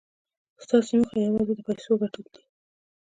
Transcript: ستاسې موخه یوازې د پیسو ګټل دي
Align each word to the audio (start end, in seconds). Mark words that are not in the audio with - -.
ستاسې 0.63 0.93
موخه 0.99 1.17
یوازې 1.21 1.53
د 1.55 1.59
پیسو 1.67 1.93
ګټل 2.01 2.25
دي 2.33 2.41